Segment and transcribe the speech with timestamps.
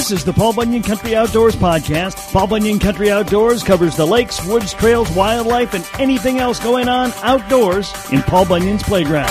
[0.00, 2.32] This is the Paul Bunyan Country Outdoors Podcast.
[2.32, 7.12] Paul Bunyan Country Outdoors covers the lakes, woods, trails, wildlife, and anything else going on
[7.20, 9.28] outdoors in Paul Bunyan's playground.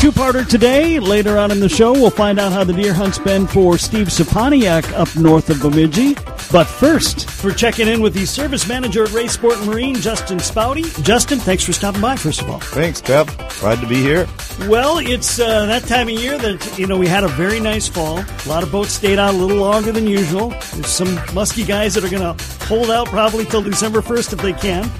[0.00, 0.98] Two-parter today.
[0.98, 4.08] Later on in the show, we'll find out how the deer hunt's been for Steve
[4.08, 6.16] Saponiak up north of Bemidji.
[6.50, 11.04] But first, we're checking in with the service manager at Ray Sport Marine, Justin Spouty.
[11.04, 12.58] Justin, thanks for stopping by, first of all.
[12.58, 13.26] Thanks, Kev.
[13.60, 14.26] Glad to be here.
[14.66, 17.86] Well, it's uh, that time of year that, you know, we had a very nice
[17.86, 18.20] fall.
[18.20, 20.48] A lot of boats stayed out a little longer than usual.
[20.48, 24.38] There's some musky guys that are going to hold out probably till December 1st if
[24.40, 24.90] they can.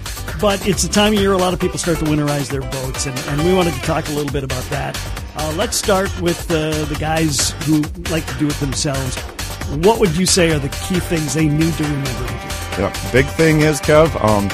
[0.43, 3.07] But it's the time of year a lot of people start to winterize their boats,
[3.07, 5.01] and, and we wanted to talk a little bit about that.
[5.35, 7.81] Uh, let's start with uh, the guys who
[8.11, 9.17] like to do it themselves.
[9.69, 12.25] What would you say are the key things they need to remember?
[12.79, 14.09] Yeah, big thing is Kev.
[14.25, 14.49] Um,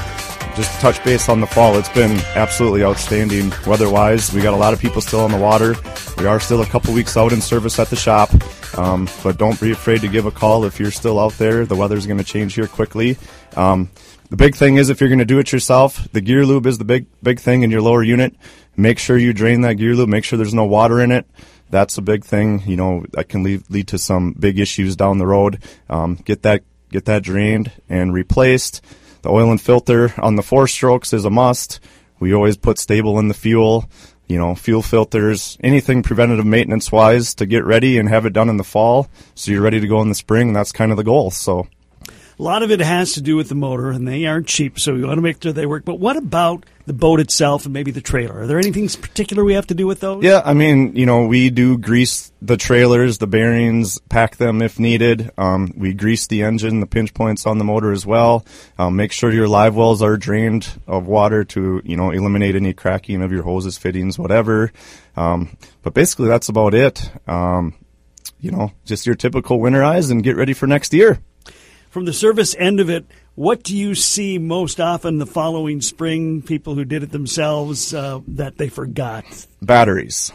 [0.57, 1.77] just touch base on the fall.
[1.79, 4.33] It's been absolutely outstanding weather-wise.
[4.33, 5.77] We got a lot of people still on the water.
[6.19, 8.31] We are still a couple weeks out in service at the shop,
[8.77, 11.65] um, but don't be afraid to give a call if you're still out there.
[11.65, 13.17] The weather's going to change here quickly.
[13.57, 13.91] Um,
[14.31, 16.79] the big thing is if you're going to do it yourself, the gear lube is
[16.79, 18.35] the big big thing in your lower unit.
[18.77, 20.09] Make sure you drain that gear lube.
[20.09, 21.25] Make sure there's no water in it
[21.71, 22.63] that's a big thing.
[22.67, 25.63] You know, that can lead, lead to some big issues down the road.
[25.89, 28.81] Um, get that get that drained and replaced.
[29.23, 31.81] The oil and filter on the four strokes is a must.
[32.21, 33.89] We always put Sta-Bil in the fuel.
[34.29, 38.49] You know, fuel filters, anything preventative maintenance wise to get ready and have it done
[38.49, 40.55] in the fall so you're ready to go in the spring.
[40.55, 41.31] That's kind of the goal.
[41.31, 41.67] So,
[42.39, 44.95] a lot of it has to do with the motor, and they aren't cheap, so
[44.95, 45.85] we want to make sure they work.
[45.85, 48.41] But what about the boat itself and maybe the trailer?
[48.41, 50.25] Are there anything particular we have to do with those?
[50.25, 54.79] Yeah, I mean, you know, we do grease the trailers, the bearings, pack them if
[54.79, 55.31] needed.
[55.39, 58.45] Um, we grease the engine, the pinch points on the motor as well.
[58.79, 62.73] Um, make sure your live wells are drained of water to, you know, eliminate any
[62.73, 64.73] cracking of your hoses, fittings, whatever.
[65.17, 67.11] Um, but basically, that's about it.
[67.29, 67.75] Um,
[68.41, 71.19] you know, just your typical winterize and get ready for next year
[71.95, 73.07] from the service end of it,
[73.37, 76.43] what do you see most often the following spring?
[76.43, 79.25] People who did it themselves uh, that they forgot.
[79.63, 80.33] Batteries.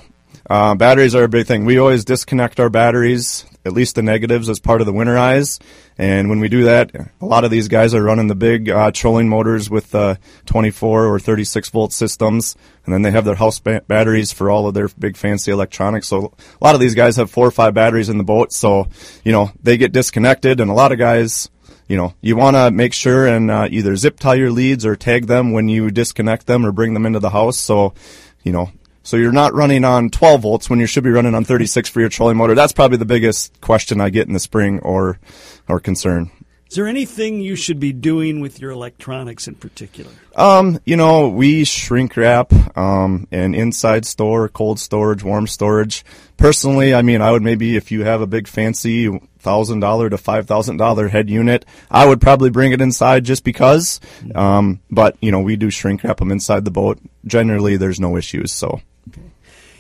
[0.50, 1.66] Uh, batteries are a big thing.
[1.66, 5.60] We always disconnect our batteries, at least the negatives, as part of the winterize.
[6.00, 6.92] And when we do that,
[7.22, 11.06] a lot of these guys are running the big uh, trolling motors with uh, 24
[11.06, 14.74] or 36 volt systems, and then they have their house ba- batteries for all of
[14.74, 16.08] their big fancy electronics.
[16.08, 18.88] So a lot of these guys have four or five batteries in the boat, so
[19.24, 21.50] you know they get disconnected, and a lot of guys.
[21.88, 24.96] You know, you want to make sure and uh, either zip tie your leads or
[24.96, 27.58] tag them when you disconnect them or bring them into the house.
[27.58, 27.96] So,
[28.44, 28.72] you know,
[29.10, 32.00] so you're not running on 12 volts when you should be running on 36 for
[32.00, 32.54] your trolling motor.
[32.54, 35.20] That's probably the biggest question I get in the spring or
[35.68, 36.30] or concern.
[36.70, 40.12] Is there anything you should be doing with your electronics in particular?
[40.36, 46.06] Um, you know, we shrink wrap um, and inside store, cold storage, warm storage.
[46.38, 49.10] Personally, I mean, I would maybe if you have a big fancy
[49.40, 53.44] thousand dollar to five thousand dollar head unit, I would probably bring it inside just
[53.44, 54.00] because.
[54.36, 57.00] Um, but you know, we do shrink wrap them inside the boat.
[57.26, 58.52] Generally, there's no issues.
[58.52, 59.32] So, okay.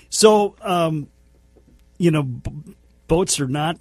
[0.09, 1.07] so um,
[2.00, 2.75] you know, b-
[3.07, 3.78] boats are not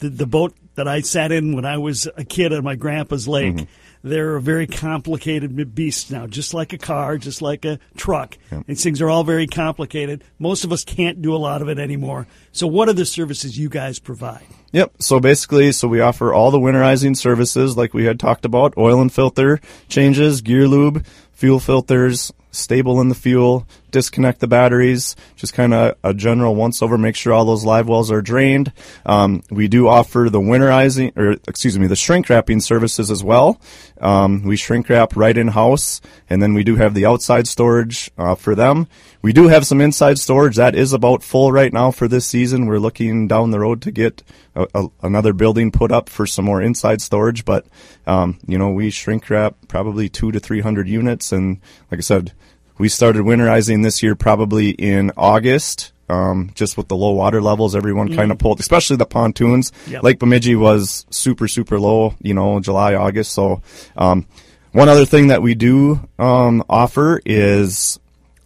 [0.00, 3.28] the, the boat that I sat in when I was a kid on my grandpa's
[3.28, 3.54] lake.
[3.54, 3.64] Mm-hmm.
[4.06, 8.36] They're a very complicated beast now, just like a car, just like a truck.
[8.52, 8.66] Yep.
[8.66, 10.22] These things are all very complicated.
[10.38, 12.26] Most of us can't do a lot of it anymore.
[12.52, 14.44] So, what are the services you guys provide?
[14.72, 14.96] Yep.
[14.98, 19.00] So basically, so we offer all the winterizing services like we had talked about: oil
[19.00, 19.58] and filter
[19.88, 25.96] changes, gear lube, fuel filters, Sta-Bil in the fuel, disconnect the batteries, just kind of
[26.02, 28.72] a general once over, make sure all those live wells are drained.
[29.06, 33.60] Um, we do offer the winterizing, or excuse me, the shrink wrapping services as well.
[34.00, 38.10] Um, we shrink wrap right in house, and then we do have the outside storage
[38.18, 38.88] uh, for them.
[39.22, 42.66] We do have some inside storage that is about full right now for this season.
[42.66, 44.24] We're looking down the road to get
[44.56, 47.64] a, a, another building put up for some more inside storage, but
[48.08, 51.60] um, you know we shrink wrap probably two to three hundred units, and
[51.92, 52.32] like I said
[52.78, 55.92] we started winterizing this year probably in August.
[56.06, 58.16] Um, just with the low water levels, everyone mm.
[58.16, 59.72] kind of pulled, especially the pontoons.
[59.86, 60.02] Yep.
[60.02, 63.32] Lake Bemidji was super, super low, you know, July, August.
[63.32, 63.62] So,
[63.96, 64.26] um,
[64.72, 67.98] one other thing that we do um, offer is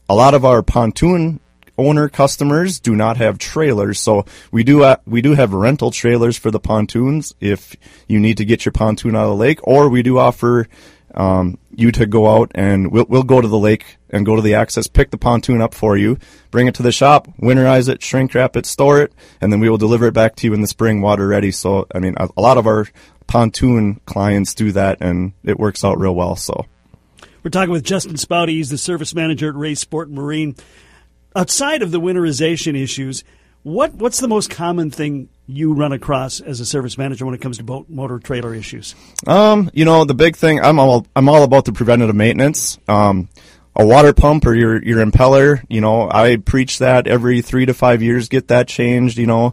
[0.09, 1.41] a lot of our pontoon
[1.79, 6.37] owner customers do not have trailers, so we do uh, we do have rental trailers
[6.37, 7.77] for the pontoons if
[8.09, 10.69] you need to get your pontoon out of the lake, or we do offer
[11.19, 14.43] um, you to go out and we'll, we'll go to the lake and go to
[14.43, 16.17] the access, pick the pontoon up for you,
[16.53, 19.69] bring it to the shop, winterize it, shrink wrap it, store it, and then we
[19.69, 21.51] will deliver it back to you in the spring water ready.
[21.51, 22.87] So, I mean, a, a lot of our
[23.27, 26.37] pontoon clients do that and it works out real well.
[26.37, 26.67] So,
[27.43, 28.51] we're talking with Justin Spouty.
[28.51, 30.55] He's the service manager at Ray Sport Marine.
[31.35, 33.25] Outside of the winterization issues,
[33.69, 37.43] What what's the most common thing you run across as a service manager when it
[37.43, 38.95] comes to boat motor trailer issues?
[39.27, 42.79] Um, you know, the big thing I'm all I'm all about the preventative maintenance.
[42.89, 43.29] Um,
[43.77, 47.75] a water pump or your your impeller, you know, I preach that every three to
[47.75, 48.31] five years.
[48.31, 49.19] Get that changed.
[49.19, 49.53] You know,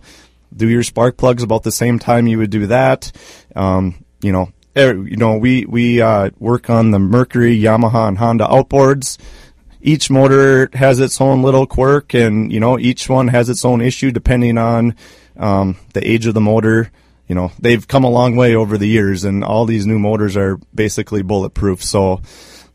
[0.56, 3.12] do your spark plugs about the same time you would do that.
[3.53, 8.17] Um, you know, er, you know, we we uh, work on the Mercury, Yamaha, and
[8.17, 9.17] Honda outboards.
[9.85, 13.81] Each motor has its own little quirk, and you know, each one has its own
[13.81, 14.95] issue depending on
[15.37, 16.91] um, the age of the motor.
[17.27, 20.35] You know, they've come a long way over the years, and all these new motors
[20.35, 21.83] are basically bulletproof.
[21.83, 22.21] So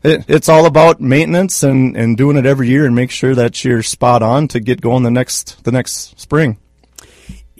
[0.03, 3.61] it, it's all about maintenance and, and doing it every year and make sure that
[3.65, 6.60] you're spot on to get going the next the next spring.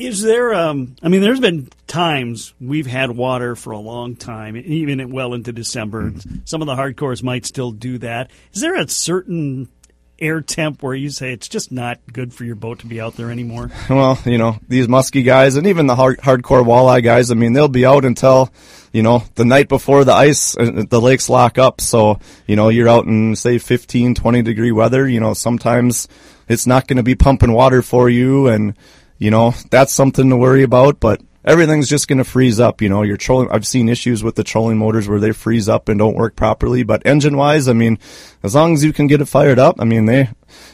[0.02, 0.52] Is there?
[0.54, 5.36] Um, I mean, there's been times we've had water for a long time, even well
[5.36, 6.10] into December.
[6.10, 6.38] Mm-hmm.
[6.46, 8.32] Some of the hardcores might still do that.
[8.52, 9.70] Is there a certain
[10.18, 13.16] air temp where you say it's just not good for your boat to be out
[13.16, 13.70] there anymore?
[13.92, 17.54] Well, you know, these musky guys and even the hard, hardcore walleye guys, I mean,
[17.54, 18.52] they'll be out until,
[18.92, 21.80] you know, the night before the ice, uh, the lakes lock up.
[21.80, 25.08] So, you know, you're out in, say, 15, 20 degree weather.
[25.08, 26.08] You know, sometimes
[26.48, 28.48] it's not going to be pumping water for you.
[28.48, 28.76] And,
[29.22, 31.00] you know, that's something to worry about.
[31.00, 32.82] But everything's just going to freeze up.
[32.82, 33.50] You know, your trolling.
[33.52, 36.82] I've seen issues with the trolling motors where they freeze up and don't work properly.
[36.82, 38.00] But engine wise, I mean,
[38.42, 40.28] as long as you can get it fired up, I mean they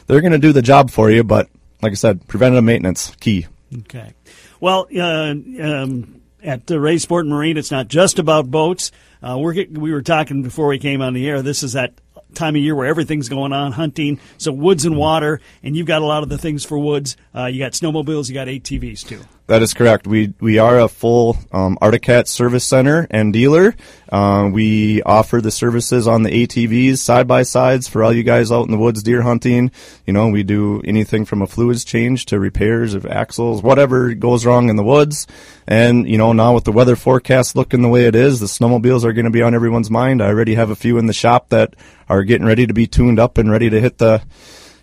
[0.06, 1.22] they're going to do the job for you.
[1.22, 1.50] But
[1.82, 3.46] like I said, preventative maintenance key.
[3.80, 4.14] Okay.
[4.60, 8.92] Well, uh, um, at the Ray Sport Marine, it's not just about boats.
[9.22, 11.42] Uh, we're, we were talking before we came on the air.
[11.42, 11.92] This is that
[12.34, 14.20] time of year where everything's going on, hunting.
[14.36, 17.16] So woods and water, and you've got a lot of the things for woods.
[17.34, 19.20] Uh, you got snowmobiles, you got ATVs too.
[19.48, 20.06] That is correct.
[20.06, 23.74] We we are a full um, Arctic Cat service center and dealer.
[24.06, 28.52] Uh, we offer the services on the ATVs, side by sides for all you guys
[28.52, 29.70] out in the woods deer hunting.
[30.06, 34.44] You know, we do anything from a fluids change to repairs of axles, whatever goes
[34.44, 35.26] wrong in the woods.
[35.66, 39.02] And you know, now with the weather forecast looking the way it is, the snowmobiles
[39.02, 40.20] are going to be on everyone's mind.
[40.20, 41.72] I already have a few in the shop that
[42.06, 44.20] are getting ready to be tuned up and ready to hit the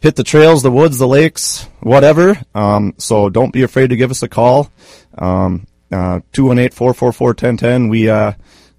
[0.05, 2.37] hit the trails, the woods, the lakes, whatever.
[2.53, 4.69] Um, so don't be afraid to give us a call.
[5.17, 7.89] Um, uh, 218-444-1010.
[7.89, 8.33] We, uh,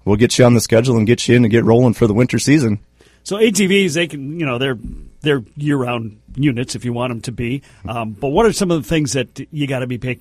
[0.05, 2.13] we'll get you on the schedule and get you in and get rolling for the
[2.13, 2.79] winter season.
[3.23, 4.79] So ATVs, they can, you know, they're
[5.19, 7.61] they're year-round units if you want them to be.
[7.85, 10.19] Um, but what are some of the things that you got to be pay,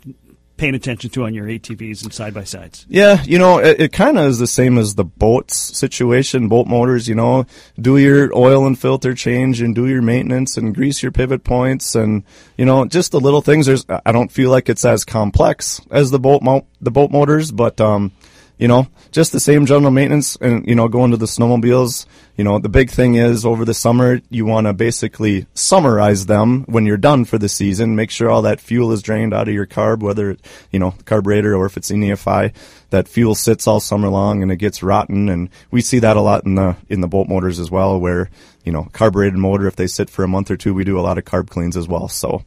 [0.56, 2.86] paying attention to on your ATVs and side by sides?
[2.88, 6.66] Yeah, you know, it, it kind of is the same as the boats situation, boat
[6.66, 7.46] motors, you know,
[7.80, 11.94] do your oil and filter change and do your maintenance and grease your pivot points
[11.94, 12.24] and,
[12.56, 13.66] you know, just the little things.
[13.66, 17.52] There's, I don't feel like it's as complex as the boat, mo- the boat motors,
[17.52, 18.12] but, um,
[18.58, 22.06] you know, just the same general maintenance and, you know, going to the snowmobiles,
[22.36, 26.64] you know, the big thing is over the summer, you want to basically summerize them
[26.64, 27.96] when you're done for the season.
[27.96, 30.36] Make sure all that fuel is drained out of your carb, whether,
[30.70, 32.54] you know, carburetor or if it's in EFI,
[32.90, 35.28] that fuel sits all summer long and it gets rotten.
[35.28, 38.30] And we see that a lot in the, in the boat motors as well, where,
[38.64, 41.02] you know, carbureted motor, if they sit for a month or two, we do a
[41.02, 42.08] lot of carb cleans as well.
[42.08, 42.42] So,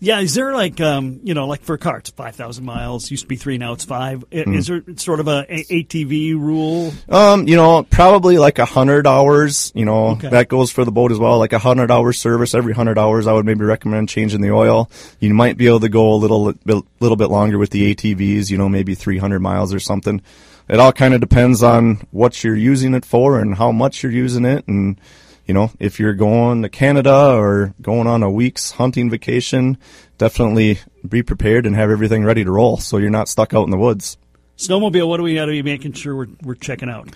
[0.00, 3.28] yeah, is there like um, you know, like for carts, five thousand miles used to
[3.28, 4.28] be three, now it's five.
[4.30, 4.56] Mm.
[4.56, 6.92] Is there sort of a, ATV rule?
[7.08, 9.72] Um, you know, probably like a hundred hours.
[9.74, 10.28] You know, okay.
[10.28, 11.38] that goes for the boat as well.
[11.38, 13.26] Like a hundred hour service every hundred hours.
[13.26, 14.88] I would maybe recommend changing the oil.
[15.18, 18.50] You might be able to go a little bit, little bit longer with the ATVs.
[18.50, 20.22] You know, maybe three hundred miles or something.
[20.68, 24.12] It all kind of depends on what you're using it for and how much you're
[24.12, 25.00] using it and
[25.48, 29.78] you know, if you're going to Canada or going on a week's hunting vacation,
[30.18, 30.78] definitely
[31.08, 33.78] be prepared and have everything ready to roll so you're not stuck out in the
[33.78, 34.18] woods.
[34.58, 37.08] Snowmobile, what do we got to be making sure we're, we're checking out?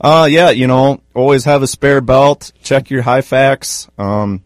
[0.00, 4.42] Uh, yeah, you know, always have a spare belt, check your Hyfax, um,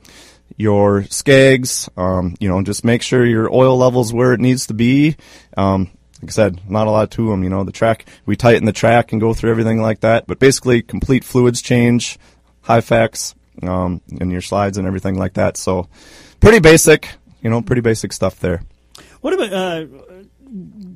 [0.57, 4.75] your Skags, um, you know, just make sure your oil level's where it needs to
[4.75, 5.17] be.
[5.57, 5.91] Um,
[6.21, 7.45] like I said, not a lot to them.
[7.45, 10.27] You know, the track, we tighten the track and go through everything like that.
[10.27, 12.19] But basically, complete fluids change,
[12.69, 15.57] Hyfax, um, and your slides and everything like that.
[15.57, 15.89] So
[16.39, 17.09] pretty basic,
[17.41, 18.63] you know, pretty basic stuff there.
[19.23, 19.87] What about uh,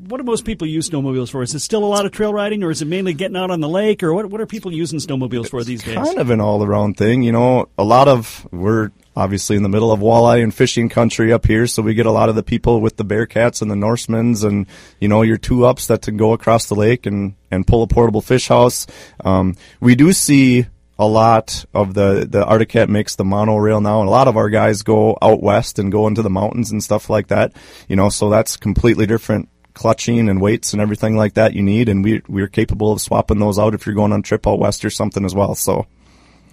[0.09, 1.43] what do most people use snowmobiles for?
[1.43, 3.61] Is it still a lot of trail riding, or is it mainly getting out on
[3.61, 4.27] the lake, or what?
[4.27, 5.97] What are people using snowmobiles for these days?
[5.97, 7.69] Kind of an all around thing, you know.
[7.79, 11.67] A lot of we're obviously in the middle of walleye and fishing country up here,
[11.67, 14.67] so we get a lot of the people with the Bearcats and the Norsemans, and
[15.01, 17.87] you know your two ups that can go across the lake and and pull a
[17.87, 18.87] portable fish house.
[19.25, 20.67] Um, we do see
[20.99, 24.37] a lot of the the Arctic Cat makes the monorail now, and a lot of
[24.37, 27.53] our guys go out west and go into the mountains and stuff like that.
[27.89, 31.89] You know, so that's completely different clutching and weights and everything like that you need,
[31.89, 34.59] and we we're capable of swapping those out if you're going on a trip out
[34.59, 35.55] west or something as well.
[35.55, 35.87] So.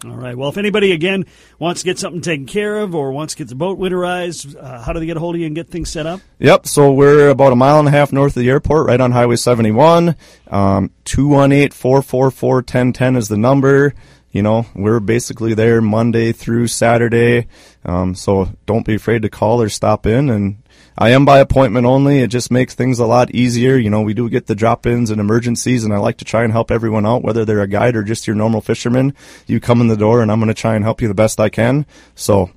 [0.05, 0.38] All right.
[0.38, 1.25] Well, if anybody again
[1.60, 4.81] wants to get something taken care of or wants to get the boat winterized, uh,
[4.81, 6.22] how do they get a hold of you and get things set up?
[6.39, 6.67] Yep.
[6.67, 9.36] So we're about a mile and a half north of the airport, right on Highway
[9.36, 10.15] 71.
[10.48, 13.93] Um, 218-444-1010 is the number.
[14.31, 17.48] You know, we're basically there Monday through Saturday.
[17.83, 20.62] Um, so don't be afraid to call or stop in and
[21.01, 22.19] I am by appointment only.
[22.19, 23.77] It just makes things a lot easier.
[23.77, 26.43] You know, we do get the drop ins and emergencies, and I like to try
[26.43, 29.13] and help everyone out, whether they're a guide or just your normal fisherman.
[29.48, 31.39] You come in the door, and I'm going to try and help you the best
[31.39, 31.86] I can.
[32.15, 32.51] So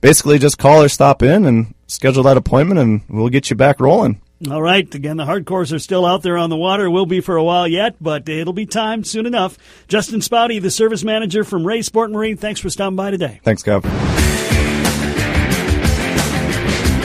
[0.00, 3.80] basically, just call or stop in and schedule that appointment, and we'll get you back
[3.80, 4.20] rolling.
[4.48, 4.94] All right.
[4.94, 6.88] Again, the hardcores are still out there on the water.
[6.88, 9.58] Will be for a while yet, but it'll be time soon enough.
[9.88, 13.40] Justin Spouty, the service manager from Ray Sport Marine, thanks for stopping by today.
[13.42, 13.82] Thanks, Kev.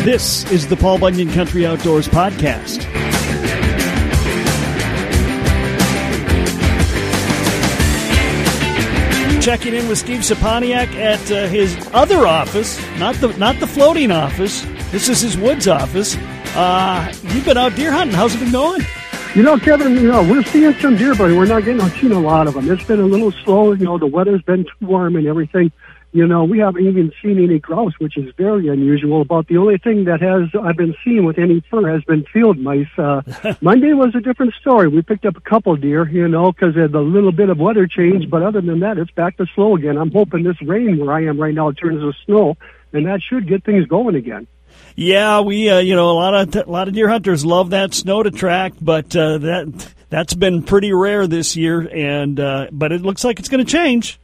[0.06, 2.82] This is the Paul Bunyan Country Outdoors Podcast.
[9.42, 14.10] Checking in with Steve Saponiak at uh, his other office, not the not the floating
[14.10, 14.66] office.
[14.94, 16.16] This is his woods office.
[16.56, 18.16] Uh, you've been out deer hunting.
[18.16, 18.84] How's it been going?
[19.34, 22.20] You know, Kevin, you know, we're seeing some deer, but we're not getting seeing a
[22.20, 22.70] lot of them.
[22.70, 23.74] It's been a little slow.
[23.74, 25.72] You know, the weather's been too warm and everything.
[26.12, 29.22] You know, we haven't even seen any grouse, which is very unusual.
[29.22, 32.60] About the only thing that has I've been seeing with any fur has been field
[32.60, 32.86] mice.
[32.96, 33.24] Uh,
[33.62, 34.90] Monday was a different story.
[34.90, 37.88] We picked up a couple deer, you know, because of the little bit of weather
[37.88, 38.30] change.
[38.30, 39.98] But other than that, it's back to slow again.
[39.98, 42.58] I'm hoping this rain where I am right now turns to snow,
[42.92, 44.46] and that should get things going again.
[44.96, 47.94] Yeah, we uh, you know a lot of a lot of deer hunters love that
[47.94, 52.92] snow to track, but uh, that that's been pretty rare this year, and uh, but
[52.92, 54.20] it looks like it's going to change.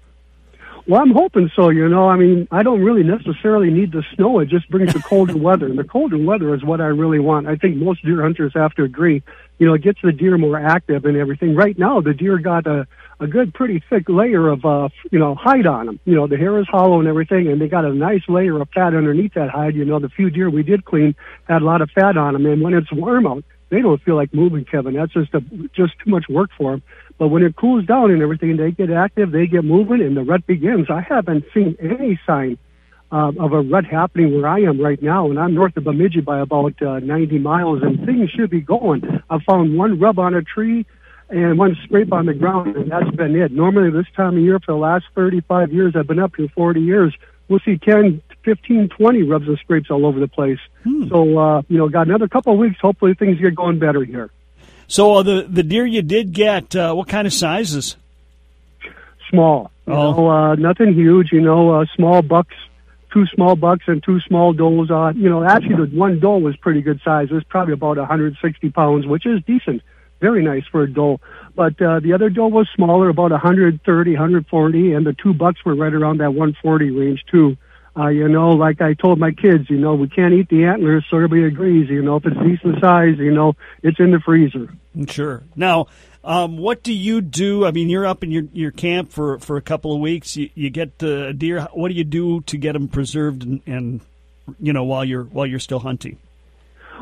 [0.89, 1.69] Well, I'm hoping so.
[1.69, 4.39] You know, I mean, I don't really necessarily need the snow.
[4.39, 7.45] It just brings the colder weather, and the colder weather is what I really want.
[7.45, 9.21] I think most deer hunters have to agree.
[9.59, 11.53] You know, it gets the deer more active and everything.
[11.53, 12.87] Right now, the deer got a
[13.19, 15.99] a good, pretty thick layer of uh, you know hide on them.
[16.05, 18.67] You know, the hair is hollow and everything, and they got a nice layer of
[18.69, 19.75] fat underneath that hide.
[19.75, 21.13] You know, the few deer we did clean
[21.47, 24.15] had a lot of fat on them, and when it's warm out, they don't feel
[24.15, 24.95] like moving, Kevin.
[24.95, 25.41] That's just a,
[25.75, 26.83] just too much work for them.
[27.19, 30.23] But when it cools down and everything, they get active, they get moving, and the
[30.23, 30.87] rut begins.
[30.89, 32.57] I haven't seen any sign
[33.11, 36.21] uh, of a rut happening where I am right now, and I'm north of Bemidji
[36.21, 39.03] by about uh, 90 miles, and things should be going.
[39.29, 40.85] I found one rub on a tree
[41.29, 43.51] and one scrape on the ground, and that's been it.
[43.51, 46.79] Normally, this time of year, for the last 35 years, I've been up here 40
[46.79, 47.13] years,
[47.49, 50.59] we'll see 10, 15, 20 rubs and scrapes all over the place.
[50.83, 51.09] Hmm.
[51.09, 52.79] So, uh, you know, got another couple of weeks.
[52.81, 54.31] Hopefully, things get going better here.
[54.89, 57.95] So uh, the the deer you did get, uh, what kind of sizes?
[59.29, 59.71] Small.
[59.85, 60.11] You oh.
[60.11, 61.31] know, uh, nothing huge.
[61.31, 62.55] You know, uh, small bucks,
[63.13, 64.89] two small bucks and two small does.
[64.89, 67.27] Uh, you know, actually the one doe was pretty good size.
[67.29, 69.83] It was probably about 160 pounds, which is decent.
[70.21, 71.19] Very nice for a doe.
[71.55, 75.75] But uh, the other doe was smaller, about 130, 140, and the two bucks were
[75.75, 77.57] right around that 140 range too.
[77.99, 81.03] Uh, you know, like I told my kids, you know, we can't eat the antlers,
[81.09, 81.89] so everybody agrees.
[81.89, 84.73] You know, if it's decent size, you know, it's in the freezer.
[85.07, 85.43] Sure.
[85.53, 85.87] Now,
[86.23, 87.65] um, what do you do?
[87.65, 90.37] I mean, you're up in your, your camp for, for a couple of weeks.
[90.37, 91.67] You, you get the deer.
[91.73, 94.01] What do you do to get them preserved and, and
[94.59, 96.17] you know while you're while you're still hunting?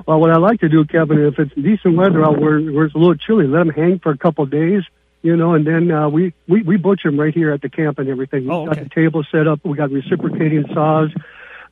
[0.08, 2.96] Well, what I like to do, Kevin, if it's decent weather out where, where it's
[2.96, 4.84] a little chilly, let them hang for a couple of days
[5.22, 8.00] you know, and then uh, we, we we butcher them right here at the camp
[8.00, 8.46] and everything.
[8.46, 8.76] We oh, okay.
[8.76, 9.60] got the table set up.
[9.64, 11.10] We got reciprocating saws.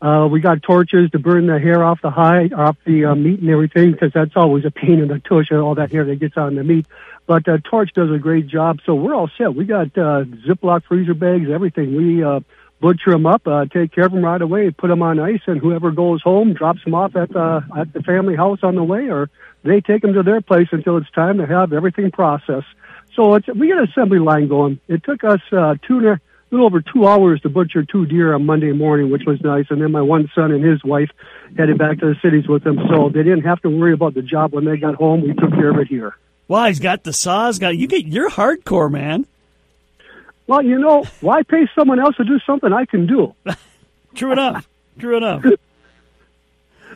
[0.02, 3.40] Uh, we got torches to burn the hair off the hide, off the uh, meat
[3.40, 6.18] and everything, because that's always a pain in the tush, and all that hair that
[6.18, 6.86] gets on the meat.
[7.28, 9.56] But uh, Torch does a great job, so we're all set.
[9.56, 11.96] We got uh, Ziploc freezer bags, everything.
[11.96, 12.42] We uh,
[12.82, 15.60] butcher them up, uh, take care of them right away, put them on ice, and
[15.60, 19.10] whoever goes home drops them off at the at the family house on the way,
[19.10, 19.30] or
[19.64, 22.68] they take them to their place until it's time to have everything processed.
[23.15, 24.79] So it's, we got an assembly line going.
[24.88, 26.19] It took us uh, two and a
[26.51, 29.65] little over two hours to butcher two deer on Monday morning, which was nice.
[29.69, 31.10] And then my one son and his wife
[31.57, 34.22] headed back to the cities with them, so they didn't have to worry about the
[34.22, 35.22] job when they got home.
[35.22, 36.15] We took care of it here.
[36.48, 37.57] Well, he's got the saws.
[37.60, 39.25] Got you get you're hardcore, man.
[40.48, 43.34] Well, you know, why pay someone else to do something I can do?
[44.15, 44.67] True enough.
[45.00, 45.43] True enough.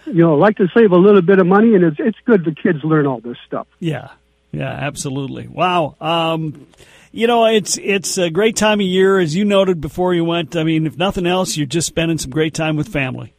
[0.05, 2.53] you know, like to save a little bit of money, and it's it's good the
[2.53, 3.67] kids learn all this stuff.
[3.79, 4.09] Yeah,
[4.51, 5.47] yeah, absolutely.
[5.47, 5.95] Wow.
[6.01, 6.67] Um,
[7.11, 10.55] you know, it's it's a great time of year, as you noted before you went.
[10.55, 13.33] I mean, if nothing else, you're just spending some great time with family.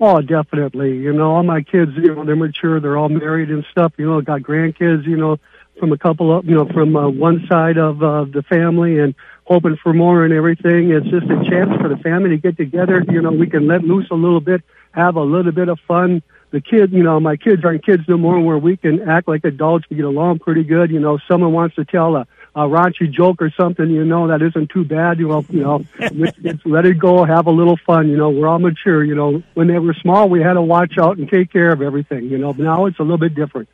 [0.00, 0.96] Oh, definitely.
[0.96, 2.80] You know, all my kids, you know, they're mature.
[2.80, 3.92] They're all married and stuff.
[3.96, 5.06] You know, got grandkids.
[5.06, 5.38] You know,
[5.78, 9.14] from a couple of, you know, from uh, one side of uh, the family, and
[9.44, 10.90] hoping for more and everything.
[10.90, 13.02] It's just a chance for the family to get together.
[13.08, 14.62] You know, we can let loose a little bit,
[14.92, 16.22] have a little bit of fun
[16.54, 19.44] the kids, you know, my kids aren't kids no more where we can act like
[19.44, 19.86] adults.
[19.90, 20.88] We get along pretty good.
[20.92, 24.40] You know, someone wants to tell a a raunchy joke or something, you know, that
[24.40, 25.18] isn't too bad.
[25.18, 28.08] You know, you know, it's let it go, have a little fun.
[28.08, 29.02] You know, we're all mature.
[29.02, 31.82] You know, when they were small, we had to watch out and take care of
[31.82, 32.26] everything.
[32.26, 33.68] You know, but now it's a little bit different.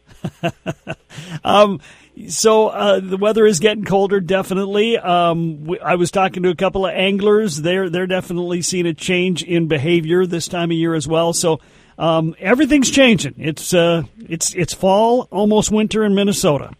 [1.44, 1.80] um,
[2.28, 4.96] so uh, the weather is getting colder, definitely.
[4.96, 7.60] Um, we, I was talking to a couple of anglers.
[7.60, 11.34] They're they're definitely seeing a change in behavior this time of year as well.
[11.34, 11.60] So
[12.00, 13.34] um, everything's changing.
[13.36, 16.70] It's uh, it's it's fall, almost winter in Minnesota.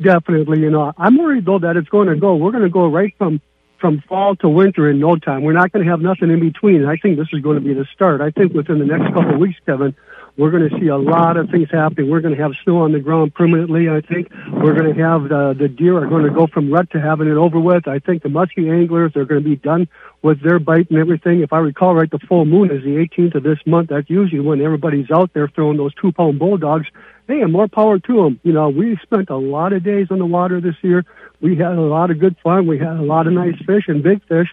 [0.00, 2.36] Definitely, you know, I'm worried though that it's going to go.
[2.36, 3.40] We're going to go right from
[3.80, 5.42] from fall to winter in no time.
[5.42, 6.86] We're not going to have nothing in between.
[6.86, 8.20] I think this is going to be the start.
[8.20, 9.92] I think within the next couple of weeks, Kevin,
[10.36, 12.08] we're going to see a lot of things happening.
[12.08, 13.88] We're going to have snow on the ground permanently.
[13.90, 16.90] I think we're going to have the the deer are going to go from rut
[16.90, 17.88] to having it over with.
[17.88, 19.88] I think the muskie anglers are going to be done
[20.22, 21.40] with their bite and everything.
[21.40, 23.90] If I recall right, the full moon is the 18th of this month.
[23.90, 26.86] That's usually when everybody's out there throwing those two pound bulldogs.
[27.26, 28.40] Hey, more power to them.
[28.42, 31.04] You know, we spent a lot of days on the water this year.
[31.40, 32.66] We had a lot of good fun.
[32.66, 34.48] We had a lot of nice fish and big fish.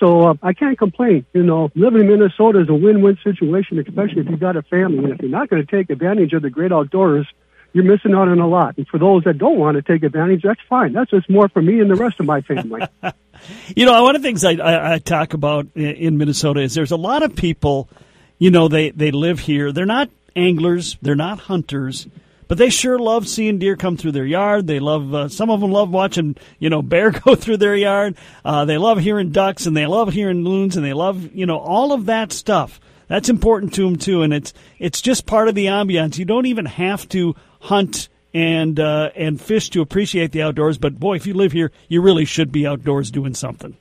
[0.00, 1.26] So uh, I can't complain.
[1.32, 5.04] You know, living in Minnesota is a win-win situation, especially if you've got a family.
[5.04, 7.26] And if you're not going to take advantage of the great outdoors,
[7.72, 8.76] you're missing out on a lot.
[8.76, 10.92] And for those that don't want to take advantage, that's fine.
[10.92, 12.82] That's just more for me and the rest of my family.
[13.76, 16.90] you know, one of the things I, I, I talk about in Minnesota is there's
[16.90, 17.88] a lot of people,
[18.38, 19.72] you know, they, they live here.
[19.72, 22.06] They're not anglers, they're not hunters,
[22.48, 24.66] but they sure love seeing deer come through their yard.
[24.66, 28.16] They love uh, some of them love watching you know bear go through their yard.
[28.44, 31.58] Uh, they love hearing ducks and they love hearing loons and they love you know
[31.58, 32.80] all of that stuff.
[33.08, 36.18] That's important to them too, and it's it's just part of the ambiance.
[36.18, 40.78] You don't even have to hunt and uh, and fish to appreciate the outdoors.
[40.78, 43.76] But boy, if you live here, you really should be outdoors doing something.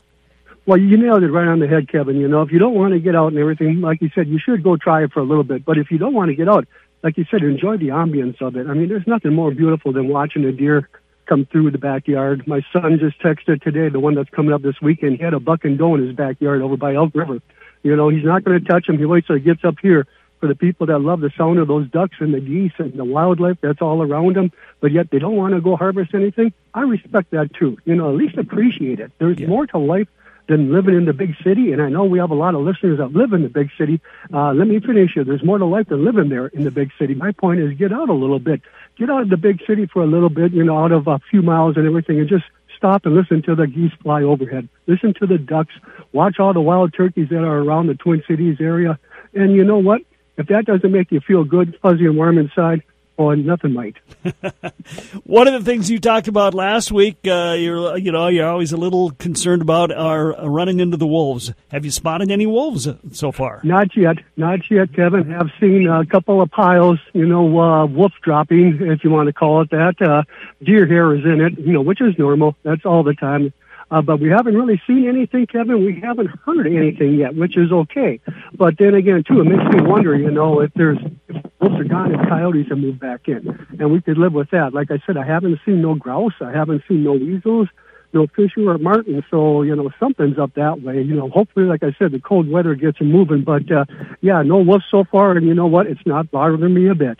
[0.65, 2.17] Well, you nailed it right on the head, Kevin.
[2.17, 4.39] You know, if you don't want to get out and everything, like you said, you
[4.39, 5.65] should go try it for a little bit.
[5.65, 6.67] But if you don't want to get out,
[7.01, 8.67] like you said, enjoy the ambience of it.
[8.67, 10.87] I mean, there's nothing more beautiful than watching a deer
[11.25, 12.45] come through the backyard.
[12.45, 15.17] My son just texted today, the one that's coming up this weekend.
[15.17, 17.39] He had a buck and doe in his backyard over by Elk River.
[17.81, 18.99] You know, he's not going to touch him.
[18.99, 20.05] He waits till he gets up here
[20.41, 23.05] for the people that love the sound of those ducks and the geese and the
[23.05, 24.51] wildlife that's all around them,
[24.81, 26.51] but yet they don't want to go harvest anything.
[26.73, 27.77] I respect that too.
[27.85, 29.11] You know, at least appreciate it.
[29.19, 29.47] There's yeah.
[29.47, 30.07] more to life
[30.47, 31.71] than living in the big city.
[31.71, 34.01] And I know we have a lot of listeners that live in the big city.
[34.33, 35.23] Uh, let me finish here.
[35.23, 37.13] There's more to life than living there in the big city.
[37.13, 38.61] My point is get out a little bit.
[38.97, 41.19] Get out of the big city for a little bit, you know, out of a
[41.29, 44.67] few miles and everything and just stop and listen to the geese fly overhead.
[44.87, 45.73] Listen to the ducks.
[46.11, 48.99] Watch all the wild turkeys that are around the Twin Cities area.
[49.33, 50.01] And you know what?
[50.41, 52.81] If that doesn't make you feel good, fuzzy and warm inside,
[53.17, 53.97] on nothing might.
[55.23, 58.71] One of the things you talked about last week, uh, you're you know you're always
[58.71, 61.53] a little concerned about are running into the wolves.
[61.69, 63.61] Have you spotted any wolves so far?
[63.63, 65.33] Not yet, not yet, Kevin.
[65.33, 69.33] I've seen a couple of piles, you know, uh, wolf dropping, if you want to
[69.33, 70.01] call it that.
[70.01, 70.23] Uh,
[70.63, 72.55] deer hair is in it, you know, which is normal.
[72.63, 73.53] That's all the time.
[73.91, 75.85] Uh, but we haven't really seen anything, Kevin.
[75.85, 78.21] We haven't heard anything yet, which is okay.
[78.53, 81.83] But then again, too, it makes me wonder, you know, if there's if wolves are
[81.83, 84.73] gone and coyotes have moved back in, and we could live with that.
[84.73, 87.67] Like I said, I haven't seen no grouse, I haven't seen no weasels,
[88.13, 89.25] no fishing or marten.
[89.29, 91.01] So you know, something's up that way.
[91.01, 93.43] You know, hopefully, like I said, the cold weather gets them moving.
[93.43, 93.83] But uh,
[94.21, 95.87] yeah, no wolves so far, and you know what?
[95.87, 97.19] It's not bothering me a bit.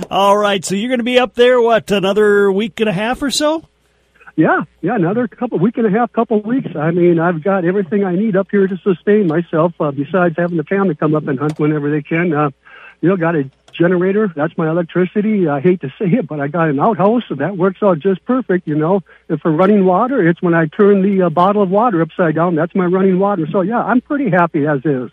[0.10, 3.22] All right, so you're going to be up there what another week and a half
[3.22, 3.62] or so?
[4.36, 6.76] Yeah, yeah, another couple week and a half, couple weeks.
[6.76, 9.72] I mean, I've got everything I need up here to sustain myself.
[9.80, 12.34] Uh, besides having the family come up and hunt whenever they can.
[12.34, 12.50] Uh,
[13.00, 14.30] you know, got a generator.
[14.34, 15.48] That's my electricity.
[15.48, 18.24] I hate to say it, but I got an outhouse, so that works out just
[18.26, 18.66] perfect.
[18.66, 22.02] You know, and for running water, it's when I turn the uh, bottle of water
[22.02, 22.56] upside down.
[22.56, 23.46] That's my running water.
[23.50, 25.10] So yeah, I'm pretty happy as is.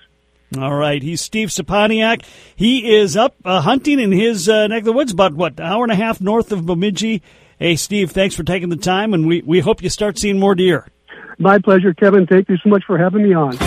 [0.58, 2.24] All right, he's Steve Saponiak.
[2.56, 5.84] He is up uh, hunting in his uh, neck of the woods, about what hour
[5.84, 7.24] and a half north of Bemidji.
[7.60, 10.56] Hey, Steve, thanks for taking the time, and we, we hope you start seeing more
[10.56, 10.88] deer.
[11.38, 12.28] My pleasure, Kevin.
[12.28, 13.58] Thank you so much for having me on.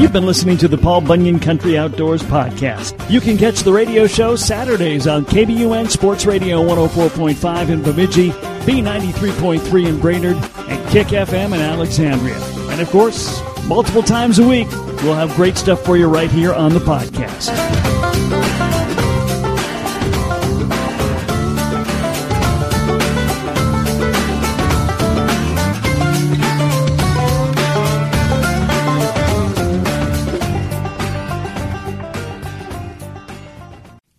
[0.00, 3.10] You've been listening to the Paul Bunyan Country Outdoors podcast.
[3.10, 9.86] You can catch the radio show Saturdays on KBUN Sports Radio 104.5 in Bemidji, B93.3
[9.88, 12.38] in Brainerd, and Kick FM in Alexandria.
[12.70, 14.68] And of course, multiple times a week,
[15.02, 17.85] we'll have great stuff for you right here on the podcast.